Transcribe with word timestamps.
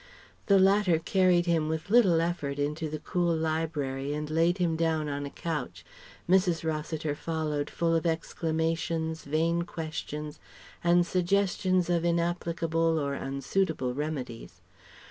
The 0.47 0.57
latter 0.57 0.97
carried 0.97 1.45
him 1.45 1.69
with 1.69 1.91
little 1.91 2.21
effort 2.21 2.57
into 2.57 2.89
the 2.89 2.97
cool 2.97 3.35
library 3.35 4.15
and 4.15 4.31
laid 4.31 4.57
him 4.57 4.75
down 4.75 5.07
on 5.07 5.27
a 5.27 5.29
couch. 5.29 5.85
Mrs. 6.27 6.63
Rossiter 6.67 7.13
followed, 7.13 7.69
full 7.69 7.93
of 7.93 8.07
exclamations, 8.07 9.23
vain 9.25 9.61
questions, 9.61 10.39
and 10.83 11.05
suggestions 11.05 11.87
of 11.87 12.03
inapplicable 12.03 12.97
or 12.97 13.13
unsuitable 13.13 13.93
remedies. 13.93 14.61